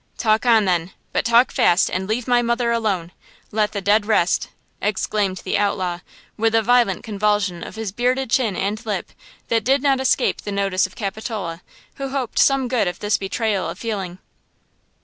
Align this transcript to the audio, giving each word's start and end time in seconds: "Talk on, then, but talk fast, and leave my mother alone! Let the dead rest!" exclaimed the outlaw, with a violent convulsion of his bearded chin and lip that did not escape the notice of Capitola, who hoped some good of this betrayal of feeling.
"Talk 0.17 0.47
on, 0.47 0.65
then, 0.65 0.93
but 1.13 1.23
talk 1.25 1.51
fast, 1.51 1.87
and 1.87 2.07
leave 2.09 2.27
my 2.27 2.41
mother 2.41 2.71
alone! 2.71 3.11
Let 3.51 3.71
the 3.71 3.81
dead 3.81 4.07
rest!" 4.07 4.49
exclaimed 4.81 5.37
the 5.43 5.59
outlaw, 5.59 5.99
with 6.37 6.55
a 6.55 6.63
violent 6.63 7.03
convulsion 7.03 7.63
of 7.63 7.75
his 7.75 7.91
bearded 7.91 8.31
chin 8.31 8.55
and 8.55 8.83
lip 8.83 9.11
that 9.49 9.63
did 9.63 9.83
not 9.83 9.99
escape 9.99 10.41
the 10.41 10.51
notice 10.51 10.87
of 10.87 10.95
Capitola, 10.95 11.61
who 11.97 12.09
hoped 12.09 12.39
some 12.39 12.67
good 12.67 12.87
of 12.87 12.97
this 12.97 13.17
betrayal 13.19 13.69
of 13.69 13.77
feeling. 13.77 14.17